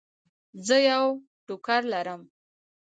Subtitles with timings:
[0.67, 1.05] زه یو
[1.45, 2.21] ټوکر لرم.